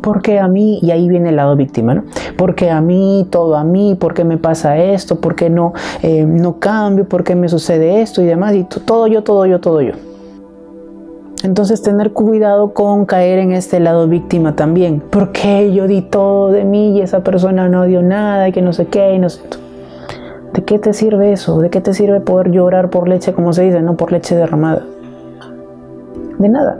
Porque 0.00 0.38
a 0.38 0.48
mí, 0.48 0.78
y 0.80 0.92
ahí 0.92 1.08
viene 1.08 1.28
el 1.28 1.36
lado 1.36 1.56
víctima, 1.56 1.94
¿no? 1.94 2.04
Porque 2.36 2.70
a 2.70 2.80
mí, 2.80 3.26
todo 3.30 3.56
a 3.56 3.64
mí, 3.64 3.96
¿por 3.98 4.14
qué 4.14 4.24
me 4.24 4.38
pasa 4.38 4.78
esto? 4.78 5.20
¿Por 5.20 5.34
qué 5.34 5.50
no, 5.50 5.74
eh, 6.02 6.24
no 6.24 6.58
cambio? 6.58 7.06
¿Por 7.06 7.22
qué 7.22 7.34
me 7.34 7.48
sucede 7.48 8.00
esto? 8.00 8.22
Y 8.22 8.26
demás, 8.26 8.54
y 8.54 8.64
todo 8.64 9.06
yo, 9.08 9.22
todo 9.22 9.44
yo, 9.44 9.60
todo 9.60 9.82
yo. 9.82 9.92
Entonces 11.42 11.80
tener 11.80 12.12
cuidado 12.12 12.74
con 12.74 13.06
caer 13.06 13.38
en 13.38 13.52
este 13.52 13.80
lado 13.80 14.06
víctima 14.08 14.56
también. 14.56 15.02
Porque 15.10 15.72
yo 15.72 15.86
di 15.86 16.02
todo 16.02 16.50
de 16.50 16.64
mí 16.64 16.98
y 16.98 17.00
esa 17.00 17.20
persona 17.20 17.68
no 17.68 17.84
dio 17.86 18.02
nada 18.02 18.48
y 18.48 18.52
que 18.52 18.60
no 18.60 18.72
sé 18.72 18.86
qué 18.86 19.14
y 19.14 19.18
no 19.18 19.30
sé. 19.30 19.42
¿De 20.52 20.64
qué 20.64 20.78
te 20.78 20.92
sirve 20.92 21.32
eso? 21.32 21.60
¿De 21.60 21.70
qué 21.70 21.80
te 21.80 21.94
sirve 21.94 22.20
poder 22.20 22.50
llorar 22.50 22.90
por 22.90 23.08
leche, 23.08 23.32
como 23.32 23.52
se 23.52 23.62
dice, 23.62 23.80
no 23.80 23.96
por 23.96 24.12
leche 24.12 24.36
derramada? 24.36 24.84
De 26.38 26.48
nada. 26.48 26.78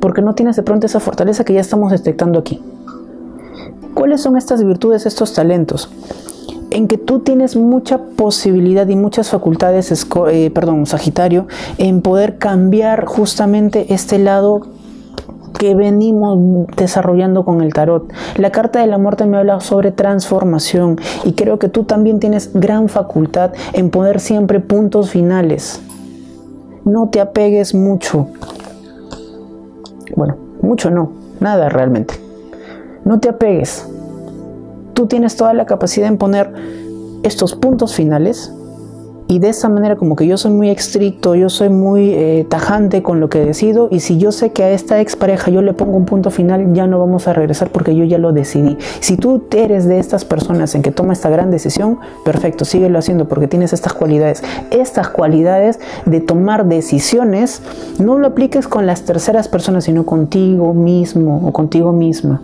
Porque 0.00 0.22
no 0.22 0.34
tienes 0.34 0.56
de 0.56 0.62
pronto 0.62 0.86
esa 0.86 1.00
fortaleza 1.00 1.44
que 1.44 1.52
ya 1.52 1.60
estamos 1.60 1.90
detectando 1.90 2.38
aquí. 2.38 2.62
¿Cuáles 3.94 4.22
son 4.22 4.36
estas 4.36 4.64
virtudes, 4.64 5.04
estos 5.04 5.34
talentos? 5.34 5.90
En 6.72 6.88
que 6.88 6.98
tú 6.98 7.20
tienes 7.20 7.56
mucha 7.56 7.98
posibilidad 8.16 8.88
y 8.88 8.96
muchas 8.96 9.30
facultades, 9.30 10.06
eh, 10.30 10.50
perdón, 10.50 10.86
Sagitario, 10.86 11.46
en 11.78 12.02
poder 12.02 12.38
cambiar 12.38 13.04
justamente 13.04 13.92
este 13.92 14.18
lado 14.18 14.62
que 15.58 15.74
venimos 15.74 16.66
desarrollando 16.76 17.44
con 17.44 17.60
el 17.60 17.72
tarot. 17.72 18.10
La 18.36 18.50
carta 18.50 18.80
de 18.80 18.86
la 18.86 18.98
muerte 18.98 19.26
me 19.26 19.36
habla 19.36 19.60
sobre 19.60 19.92
transformación 19.92 20.98
y 21.24 21.34
creo 21.34 21.58
que 21.58 21.68
tú 21.68 21.84
también 21.84 22.20
tienes 22.20 22.52
gran 22.54 22.88
facultad 22.88 23.52
en 23.72 23.90
poder 23.90 24.18
siempre 24.18 24.60
puntos 24.60 25.10
finales. 25.10 25.80
No 26.84 27.10
te 27.10 27.20
apegues 27.20 27.74
mucho. 27.74 28.28
Bueno, 30.16 30.36
mucho 30.62 30.90
no, 30.90 31.12
nada 31.38 31.68
realmente. 31.68 32.14
No 33.04 33.20
te 33.20 33.28
apegues 33.28 33.86
tú 34.92 35.06
tienes 35.06 35.36
toda 35.36 35.54
la 35.54 35.66
capacidad 35.66 36.08
en 36.08 36.18
poner 36.18 36.52
estos 37.22 37.54
puntos 37.54 37.94
finales 37.94 38.52
y 39.32 39.38
de 39.38 39.48
esa 39.48 39.70
manera 39.70 39.96
como 39.96 40.14
que 40.14 40.26
yo 40.26 40.36
soy 40.36 40.50
muy 40.50 40.68
estricto, 40.68 41.34
yo 41.34 41.48
soy 41.48 41.70
muy 41.70 42.10
eh, 42.10 42.44
tajante 42.48 43.02
con 43.02 43.18
lo 43.18 43.30
que 43.30 43.42
decido 43.42 43.88
y 43.90 44.00
si 44.00 44.18
yo 44.18 44.30
sé 44.30 44.52
que 44.52 44.62
a 44.62 44.70
esta 44.72 45.00
expareja 45.00 45.50
yo 45.50 45.62
le 45.62 45.72
pongo 45.72 45.96
un 45.96 46.04
punto 46.04 46.30
final, 46.30 46.74
ya 46.74 46.86
no 46.86 46.98
vamos 46.98 47.28
a 47.28 47.32
regresar 47.32 47.70
porque 47.70 47.94
yo 47.94 48.04
ya 48.04 48.18
lo 48.18 48.32
decidí. 48.32 48.76
Si 49.00 49.16
tú 49.16 49.44
eres 49.50 49.86
de 49.86 49.98
estas 49.98 50.26
personas 50.26 50.74
en 50.74 50.82
que 50.82 50.90
toma 50.90 51.14
esta 51.14 51.30
gran 51.30 51.50
decisión, 51.50 51.98
perfecto, 52.26 52.66
síguelo 52.66 52.98
haciendo 52.98 53.26
porque 53.26 53.48
tienes 53.48 53.72
estas 53.72 53.94
cualidades. 53.94 54.42
Estas 54.70 55.08
cualidades 55.08 55.80
de 56.04 56.20
tomar 56.20 56.66
decisiones, 56.66 57.62
no 57.98 58.18
lo 58.18 58.26
apliques 58.26 58.68
con 58.68 58.86
las 58.86 59.02
terceras 59.04 59.48
personas, 59.48 59.84
sino 59.84 60.04
contigo 60.04 60.74
mismo 60.74 61.40
o 61.46 61.52
contigo 61.52 61.92
misma. 61.92 62.42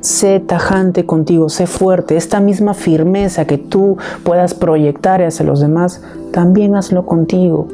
Sé 0.00 0.40
tajante 0.40 1.06
contigo, 1.06 1.48
sé 1.48 1.66
fuerte. 1.66 2.16
Esta 2.16 2.40
misma 2.40 2.74
firmeza 2.74 3.44
que 3.44 3.58
tú 3.58 3.96
puedas 4.24 4.54
proyectar 4.54 5.22
hacia 5.22 5.46
los 5.46 5.60
demás, 5.60 6.02
también 6.32 6.76
hazlo 6.76 7.06
contigo. 7.06 7.68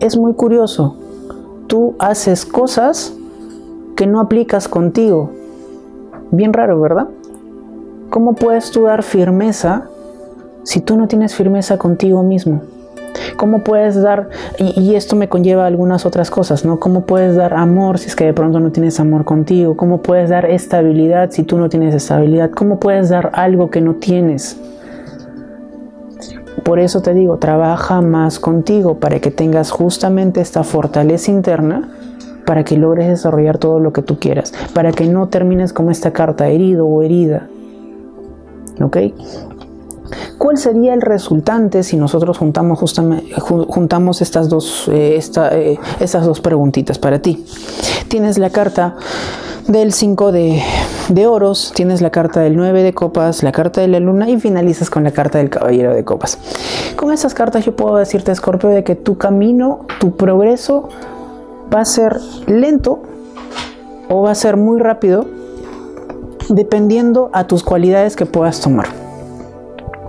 Es 0.00 0.16
muy 0.16 0.34
curioso. 0.34 0.96
Tú 1.66 1.94
haces 1.98 2.44
cosas 2.44 3.14
que 3.96 4.06
no 4.06 4.20
aplicas 4.20 4.68
contigo. 4.68 5.30
Bien 6.30 6.52
raro, 6.52 6.80
¿verdad? 6.80 7.08
¿Cómo 8.10 8.34
puedes 8.34 8.70
tú 8.70 8.82
dar 8.82 9.02
firmeza 9.02 9.88
si 10.64 10.80
tú 10.80 10.96
no 10.96 11.08
tienes 11.08 11.34
firmeza 11.34 11.78
contigo 11.78 12.22
mismo? 12.22 12.62
¿Cómo 13.36 13.64
puedes 13.64 14.00
dar, 14.00 14.28
y, 14.58 14.94
esto 14.94 15.16
me 15.16 15.28
conlleva 15.28 15.66
algunas 15.66 16.06
otras 16.06 16.30
cosas, 16.30 16.64
¿no? 16.64 16.78
¿Cómo 16.78 17.06
puedes 17.06 17.36
dar 17.36 17.54
amor 17.54 17.98
si 17.98 18.08
es 18.08 18.16
que 18.16 18.24
de 18.24 18.34
pronto 18.34 18.60
no 18.60 18.72
tienes 18.72 19.00
amor 19.00 19.24
contigo? 19.24 19.76
¿Cómo 19.76 20.02
puedes 20.02 20.30
dar 20.30 20.46
estabilidad 20.46 21.30
si 21.30 21.42
tú 21.42 21.58
no 21.58 21.68
tienes 21.68 21.94
estabilidad? 21.94 22.50
¿Cómo 22.50 22.78
puedes 22.78 23.08
dar 23.08 23.30
algo 23.34 23.70
que 23.70 23.80
no 23.80 23.94
tienes? 23.94 24.58
Por 26.62 26.78
eso 26.78 27.02
te 27.02 27.14
digo, 27.14 27.38
trabaja 27.38 28.00
más 28.00 28.38
contigo 28.38 29.00
para 29.00 29.18
que 29.20 29.30
tengas 29.30 29.70
justamente 29.70 30.40
esta 30.40 30.62
fortaleza 30.62 31.30
interna 31.30 31.88
para 32.46 32.64
que 32.64 32.76
logres 32.76 33.08
desarrollar 33.08 33.58
todo 33.58 33.78
lo 33.78 33.92
que 33.92 34.02
tú 34.02 34.18
quieras, 34.18 34.52
para 34.74 34.92
que 34.92 35.06
no 35.06 35.28
termines 35.28 35.72
como 35.72 35.90
esta 35.90 36.12
carta 36.12 36.48
herido 36.48 36.86
o 36.86 37.02
herida. 37.02 37.48
¿Ok? 38.80 38.96
¿Cuál 40.38 40.58
sería 40.58 40.94
el 40.94 41.00
resultante 41.00 41.82
si 41.82 41.96
nosotros 41.96 42.38
juntamos, 42.38 42.80
juntamos 43.38 44.22
estas, 44.22 44.48
dos, 44.48 44.88
eh, 44.92 45.18
eh, 45.18 45.78
dos 46.24 46.40
preguntitas 46.40 46.98
para 46.98 47.20
ti? 47.20 47.44
Tienes 48.08 48.38
la 48.38 48.50
carta 48.50 48.96
del 49.68 49.92
5 49.92 50.32
de, 50.32 50.62
de, 51.08 51.26
oros, 51.26 51.72
tienes 51.74 52.02
la 52.02 52.10
carta 52.10 52.40
del 52.40 52.56
9 52.56 52.82
de 52.82 52.92
copas, 52.92 53.42
la 53.42 53.52
carta 53.52 53.80
de 53.80 53.88
la 53.88 54.00
luna 54.00 54.28
y 54.28 54.38
finalizas 54.40 54.90
con 54.90 55.04
la 55.04 55.12
carta 55.12 55.38
del 55.38 55.50
caballero 55.50 55.94
de 55.94 56.04
copas. 56.04 56.38
Con 56.96 57.12
esas 57.12 57.34
cartas 57.34 57.64
yo 57.64 57.76
puedo 57.76 57.96
decirte, 57.96 58.34
Scorpio, 58.34 58.70
de 58.70 58.84
que 58.84 58.96
tu 58.96 59.16
camino, 59.16 59.86
tu 60.00 60.16
progreso 60.16 60.88
va 61.72 61.80
a 61.80 61.84
ser 61.84 62.18
lento 62.46 63.02
o 64.08 64.22
va 64.22 64.32
a 64.32 64.34
ser 64.34 64.56
muy 64.56 64.80
rápido 64.80 65.26
dependiendo 66.48 67.30
a 67.32 67.46
tus 67.46 67.62
cualidades 67.62 68.16
que 68.16 68.26
puedas 68.26 68.60
tomar 68.60 69.01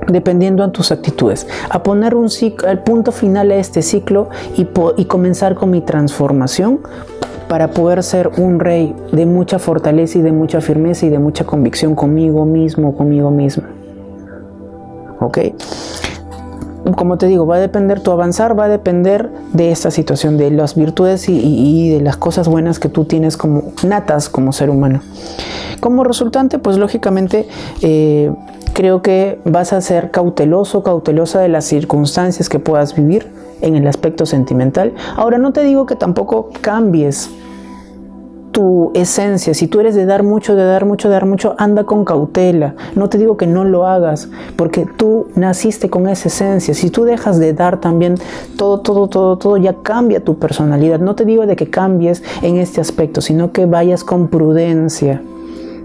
dependiendo 0.07 0.65
de 0.65 0.72
tus 0.72 0.91
actitudes, 0.91 1.48
a 1.69 1.83
poner 1.83 2.15
un 2.15 2.29
ciclo, 2.29 2.69
el 2.69 2.79
punto 2.79 3.12
final 3.12 3.51
a 3.51 3.55
este 3.55 3.81
ciclo 3.81 4.29
y, 4.57 4.65
comenzar 5.05 5.55
con 5.55 5.69
mi 5.69 5.81
transformación 5.81 6.79
para 7.48 7.72
poder 7.72 8.03
ser 8.03 8.31
un 8.38 8.60
rey 8.60 8.95
de 9.12 9.25
mucha 9.25 9.60
fortaleza 9.60 10.17
y 10.17 10.22
de 10.22 10.31
mucha 10.31 10.62
firmeza 10.62 11.05
y 11.05 11.10
de 11.10 11.19
mucha 11.19 11.43
convicción 11.43 11.93
conmigo 11.93 12.45
mismo, 12.45 12.95
conmigo 12.95 13.29
misma. 13.29 13.69
¿Ok? 15.19 15.39
Como 16.98 17.17
te 17.17 17.27
digo, 17.27 17.45
va 17.45 17.57
a 17.57 17.60
depender 17.60 18.01
tu 18.01 18.12
avanzar, 18.12 18.60
va 18.60 18.65
a 18.65 18.69
depender 18.69 19.29
de 19.53 19.72
esta 19.72 19.89
situación, 19.89 20.38
de 20.38 20.51
las 20.51 20.75
virtudes 20.75 21.29
y, 21.29 21.89
de 21.91 22.01
las 22.01 22.17
cosas 22.17 22.48
buenas 22.48 22.79
que 22.79 22.89
tú 22.89 23.05
tienes 23.05 23.38
como 23.38 23.72
natas 23.86 24.27
como 24.29 24.51
ser 24.51 24.69
humano. 24.69 25.01
Como 25.79 26.03
resultante, 26.03 26.60
pues 26.60 26.77
lógicamente 26.77 27.48
eh, 27.81 28.31
creo 28.74 29.01
que 29.01 29.39
vas 29.46 29.72
a 29.72 29.82
ser 29.82 30.12
cauteloso, 30.12 30.84
cautelosa 30.84 31.39
de 31.39 31.48
las 31.48 31.65
circunstancias 31.65 32.50
que 32.50 32.60
puedas 32.60 32.96
vivir 32.96 33.27
en 33.62 33.75
el 33.75 33.88
aspecto 33.88 34.25
sentimental. 34.25 34.94
Ahora, 35.15 35.38
no 35.38 35.53
te 35.53 35.63
digo 35.63 35.86
que 35.86 35.96
tampoco 35.96 36.50
cambies 36.62 37.30
tu 38.51 38.92
esencia, 38.94 39.56
si 39.56 39.68
tú 39.68 39.80
eres 39.80 39.96
de 39.96 40.06
dar 40.06 40.22
mucho, 40.22 40.56
de 40.56 40.63
dar 40.63 40.86
mucho, 40.86 41.08
de 41.08 41.15
dar 41.15 41.25
mucho, 41.25 41.56
anda 41.58 41.86
con 41.86 42.06
cautela. 42.06 42.75
No 42.94 43.10
te 43.10 43.18
digo 43.18 43.36
que 43.36 43.48
no 43.48 43.63
lo 43.63 43.88
hagas, 43.88 44.30
porque 44.56 44.86
tú 44.86 45.27
naciste 45.36 45.89
con 45.89 46.08
esa 46.08 46.27
esencia. 46.27 46.75
Si 46.75 46.92
tú 46.92 47.03
dejas 47.03 47.39
de 47.39 47.53
dar 47.53 47.82
también 47.82 48.15
todo, 48.56 48.82
todo, 48.82 49.08
todo, 49.08 49.38
todo, 49.39 49.58
ya 49.58 49.74
cambia 49.82 50.24
tu 50.24 50.38
personalidad. 50.38 51.00
No 51.00 51.15
te 51.15 51.25
digo 51.25 51.48
de 51.48 51.56
que 51.56 51.72
cambies 51.72 52.22
en 52.44 52.58
este 52.58 52.80
aspecto, 52.80 53.22
sino 53.22 53.51
que 53.51 53.65
vayas 53.65 54.03
con 54.03 54.27
prudencia, 54.27 55.24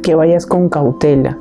que 0.02 0.14
vayas 0.14 0.44
con 0.44 0.68
cautela 0.68 1.38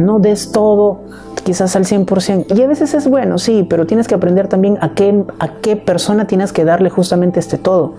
no 0.00 0.18
des 0.18 0.50
todo 0.50 1.00
quizás 1.44 1.76
al 1.76 1.84
100%. 1.84 2.56
Y 2.56 2.62
a 2.62 2.66
veces 2.66 2.94
es 2.94 3.08
bueno, 3.08 3.38
sí, 3.38 3.66
pero 3.68 3.86
tienes 3.86 4.08
que 4.08 4.14
aprender 4.14 4.48
también 4.48 4.78
a 4.80 4.94
qué, 4.94 5.24
a 5.38 5.48
qué 5.60 5.76
persona 5.76 6.26
tienes 6.26 6.52
que 6.52 6.64
darle 6.64 6.90
justamente 6.90 7.40
este 7.40 7.58
todo. 7.58 7.94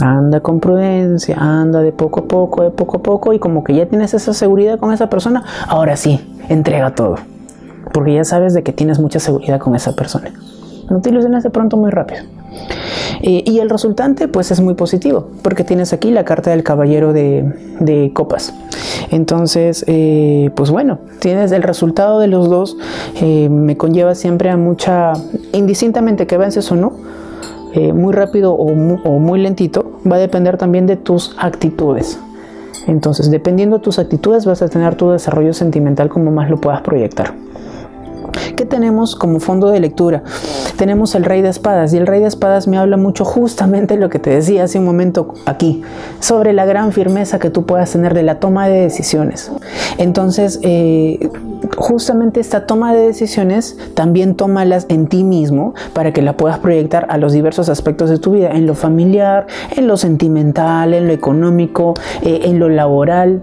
Anda 0.00 0.40
con 0.40 0.60
prudencia, 0.60 1.36
anda 1.38 1.82
de 1.82 1.92
poco 1.92 2.20
a 2.20 2.24
poco, 2.24 2.62
de 2.62 2.70
poco 2.70 2.96
a 2.96 3.02
poco, 3.02 3.32
y 3.32 3.38
como 3.38 3.62
que 3.62 3.74
ya 3.74 3.86
tienes 3.86 4.14
esa 4.14 4.32
seguridad 4.32 4.78
con 4.78 4.92
esa 4.92 5.10
persona, 5.10 5.44
ahora 5.68 5.96
sí, 5.96 6.34
entrega 6.48 6.94
todo. 6.94 7.16
Porque 7.92 8.14
ya 8.14 8.24
sabes 8.24 8.54
de 8.54 8.62
que 8.62 8.72
tienes 8.72 8.98
mucha 8.98 9.18
seguridad 9.18 9.60
con 9.60 9.74
esa 9.74 9.94
persona. 9.94 10.32
No 10.88 11.00
te 11.00 11.10
ilusiones 11.10 11.42
de 11.42 11.50
pronto 11.50 11.76
muy 11.76 11.90
rápido. 11.90 12.22
Eh, 13.22 13.44
y 13.46 13.60
el 13.60 13.70
resultante 13.70 14.28
pues 14.28 14.50
es 14.50 14.60
muy 14.60 14.74
positivo, 14.74 15.28
porque 15.42 15.64
tienes 15.64 15.92
aquí 15.92 16.10
la 16.10 16.24
carta 16.24 16.50
del 16.50 16.62
caballero 16.62 17.12
de, 17.12 18.10
copas. 18.14 18.52
Entonces, 19.10 19.84
eh, 19.86 20.50
pues 20.54 20.70
bueno, 20.70 20.98
tienes 21.20 21.52
el 21.52 21.62
resultado 21.62 22.18
de 22.18 22.26
los 22.26 22.48
dos, 22.48 22.76
eh, 23.20 23.48
me 23.48 23.76
conlleva 23.76 24.14
siempre 24.14 24.50
a 24.50 24.56
mucha, 24.56 25.12
indistintamente 25.52 26.26
que 26.26 26.36
vences 26.36 26.70
o 26.72 26.76
no, 26.76 26.92
muy 27.94 28.12
rápido 28.12 28.52
o 28.52 28.74
muy, 28.74 29.40
lentito, 29.40 29.92
va 30.10 30.16
a 30.16 30.18
depender 30.18 30.58
también 30.58 30.86
de 30.86 30.96
tus 30.96 31.34
actitudes. 31.38 32.18
Entonces, 32.86 33.30
dependiendo 33.30 33.78
de 33.78 33.82
tus 33.82 33.98
actitudes, 33.98 34.44
vas 34.44 34.60
a 34.60 34.68
tener 34.68 34.94
tu 34.96 35.10
desarrollo 35.10 35.54
sentimental 35.54 36.10
como 36.10 36.30
más 36.30 36.50
lo 36.50 36.60
puedas 36.60 36.82
proyectar. 36.82 37.32
¿Qué 38.56 38.64
tenemos 38.66 39.16
como 39.16 39.40
fondo 39.40 39.70
de 39.70 39.80
lectura? 39.80 40.22
Tenemos 40.76 41.14
el 41.14 41.24
rey 41.24 41.42
de 41.42 41.48
espadas 41.48 41.92
y 41.94 41.96
el 41.96 42.06
rey 42.06 42.20
de 42.20 42.26
espadas 42.26 42.68
me 42.68 42.78
habla 42.78 42.96
mucho 42.96 43.24
justamente 43.24 43.96
lo 43.96 44.08
que 44.08 44.18
te 44.18 44.30
decía 44.30 44.64
hace 44.64 44.78
un 44.78 44.84
momento 44.84 45.34
aquí, 45.46 45.82
sobre 46.20 46.52
la 46.52 46.64
gran 46.64 46.92
firmeza 46.92 47.38
que 47.38 47.50
tú 47.50 47.64
puedas 47.66 47.90
tener 47.92 48.14
de 48.14 48.22
la 48.22 48.40
toma 48.40 48.68
de 48.68 48.80
decisiones. 48.80 49.50
Entonces, 49.98 50.60
eh, 50.62 51.30
justamente 51.76 52.40
esta 52.40 52.66
toma 52.66 52.94
de 52.94 53.06
decisiones 53.06 53.76
también 53.94 54.34
tómalas 54.34 54.86
en 54.88 55.06
ti 55.06 55.24
mismo 55.24 55.74
para 55.92 56.12
que 56.12 56.22
la 56.22 56.36
puedas 56.36 56.58
proyectar 56.58 57.06
a 57.08 57.18
los 57.18 57.32
diversos 57.32 57.68
aspectos 57.68 58.10
de 58.10 58.18
tu 58.18 58.32
vida, 58.32 58.50
en 58.50 58.66
lo 58.66 58.74
familiar, 58.74 59.46
en 59.76 59.86
lo 59.86 59.96
sentimental, 59.96 60.94
en 60.94 61.06
lo 61.06 61.12
económico, 61.12 61.94
eh, 62.22 62.40
en 62.44 62.58
lo 62.58 62.68
laboral. 62.68 63.42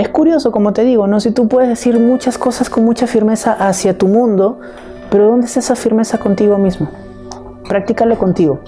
Es 0.00 0.08
curioso, 0.08 0.50
como 0.50 0.72
te 0.72 0.82
digo, 0.82 1.06
¿no? 1.06 1.20
Si 1.20 1.30
tú 1.30 1.46
puedes 1.46 1.68
decir 1.68 2.00
muchas 2.00 2.38
cosas 2.38 2.70
con 2.70 2.86
mucha 2.86 3.06
firmeza 3.06 3.52
hacia 3.52 3.98
tu 3.98 4.08
mundo, 4.08 4.58
pero 5.10 5.26
¿dónde 5.28 5.44
está 5.44 5.60
esa 5.60 5.76
firmeza 5.76 6.16
contigo 6.16 6.56
mismo? 6.56 6.88
Practícalo 7.68 8.16
contigo. 8.16 8.60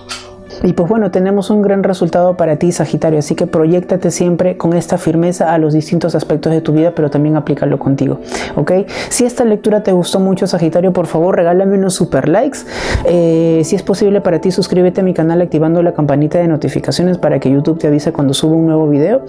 Y 0.65 0.75
pues 0.75 0.89
bueno, 0.89 1.11
tenemos 1.11 1.51
un 1.51 1.61
gran 1.61 1.83
resultado 1.83 2.37
para 2.37 2.57
ti, 2.57 2.71
Sagitario, 2.71 3.19
así 3.19 3.35
que 3.35 3.49
proyectate 3.49 4.13
siempre 4.13 4.57
con 4.57 4.75
esta 4.75 4.97
firmeza 4.97 5.53
a 5.53 5.59
los 5.59 5.75
distintos 5.75 6.15
aspectos 6.15 6.53
de 6.53 6.61
tu 6.61 6.73
vida, 6.73 6.93
pero 6.95 7.11
también 7.11 7.35
aplícalo 7.35 7.81
contigo, 7.81 8.21
¿ok? 8.55 8.73
Si 9.09 9.25
esta 9.25 9.45
lectura 9.45 9.83
te 9.83 9.91
gustó 9.91 10.21
mucho, 10.21 10.47
Sagitario, 10.47 10.93
por 10.93 11.07
favor 11.09 11.35
regálame 11.35 11.77
unos 11.77 11.95
super 11.95 12.29
likes. 12.29 12.61
Eh, 13.07 13.63
si 13.65 13.75
es 13.75 13.83
posible 13.83 14.21
para 14.21 14.41
ti, 14.41 14.53
suscríbete 14.53 15.01
a 15.01 15.05
mi 15.05 15.15
canal 15.15 15.43
activando 15.43 15.83
la 15.83 15.95
campanita 15.95 16.39
de 16.39 16.47
notificaciones 16.47 17.19
para 17.19 17.41
que 17.41 17.51
YouTube 17.51 17.79
te 17.79 17.89
avise 17.89 18.13
cuando 18.13 18.33
suba 18.33 18.55
un 18.55 18.67
nuevo 18.67 18.89
video. 18.89 19.23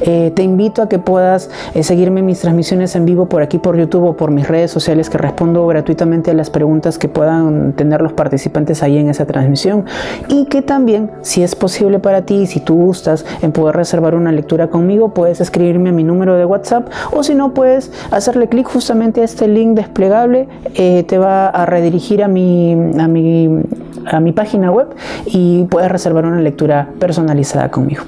Eh, 0.00 0.32
te 0.34 0.42
invito 0.42 0.82
a 0.82 0.88
que 0.88 0.98
puedas 0.98 1.50
eh, 1.74 1.84
seguirme 1.84 2.20
en 2.20 2.26
mis 2.26 2.40
transmisiones 2.40 2.96
en 2.96 3.04
vivo 3.06 3.28
por 3.28 3.42
aquí 3.42 3.58
por 3.58 3.76
YouTube 3.76 4.04
o 4.06 4.16
por 4.16 4.32
mis 4.32 4.48
redes 4.48 4.72
sociales 4.72 5.08
que 5.08 5.18
respondo 5.18 5.66
gratuitamente 5.68 6.32
a 6.32 6.34
las 6.34 6.50
preguntas 6.50 6.98
que 6.98 7.08
puedan 7.08 7.74
tener 7.74 8.02
los 8.02 8.12
participantes 8.12 8.82
ahí 8.82 8.98
en 8.98 9.08
esa 9.08 9.24
transmisión 9.24 9.84
y 10.28 10.46
que 10.46 10.62
también 10.62 10.79
también, 10.80 11.10
si 11.20 11.42
es 11.42 11.54
posible 11.54 11.98
para 11.98 12.22
ti, 12.22 12.46
si 12.46 12.58
tú 12.58 12.74
gustas 12.74 13.26
en 13.42 13.52
poder 13.52 13.76
reservar 13.76 14.14
una 14.14 14.32
lectura 14.32 14.68
conmigo, 14.68 15.12
puedes 15.12 15.38
escribirme 15.42 15.90
a 15.90 15.92
mi 15.92 16.04
número 16.04 16.36
de 16.38 16.46
WhatsApp 16.46 16.88
o 17.12 17.22
si 17.22 17.34
no, 17.34 17.52
puedes 17.52 17.92
hacerle 18.10 18.48
clic 18.48 18.66
justamente 18.66 19.20
a 19.20 19.24
este 19.24 19.46
link 19.46 19.76
desplegable, 19.76 20.48
eh, 20.76 21.04
te 21.06 21.18
va 21.18 21.48
a 21.48 21.66
redirigir 21.66 22.22
a 22.22 22.28
mi, 22.28 22.72
a, 22.98 23.08
mi, 23.08 23.60
a 24.06 24.20
mi 24.20 24.32
página 24.32 24.70
web 24.70 24.88
y 25.26 25.64
puedes 25.64 25.92
reservar 25.92 26.24
una 26.24 26.40
lectura 26.40 26.88
personalizada 26.98 27.70
conmigo. 27.70 28.04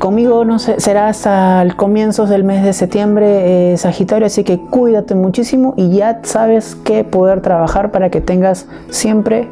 Conmigo 0.00 0.44
no 0.44 0.58
sé, 0.58 0.80
será 0.80 1.06
hasta 1.06 1.62
el 1.62 1.76
comienzo 1.76 2.26
del 2.26 2.42
mes 2.42 2.64
de 2.64 2.72
septiembre, 2.72 3.72
eh, 3.72 3.76
Sagitario, 3.76 4.26
así 4.26 4.42
que 4.42 4.58
cuídate 4.58 5.14
muchísimo 5.14 5.74
y 5.76 5.90
ya 5.90 6.22
sabes 6.24 6.74
que 6.74 7.04
poder 7.04 7.40
trabajar 7.40 7.92
para 7.92 8.10
que 8.10 8.20
tengas 8.20 8.66
siempre 8.90 9.48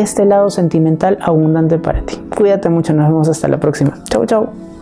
este 0.00 0.24
lado 0.24 0.50
sentimental 0.50 1.18
abundante 1.20 1.78
para 1.78 2.02
ti. 2.02 2.16
Cuídate 2.36 2.68
mucho, 2.68 2.92
nos 2.92 3.08
vemos 3.08 3.28
hasta 3.28 3.48
la 3.48 3.58
próxima. 3.58 3.98
Chau, 4.04 4.26
chau. 4.26 4.75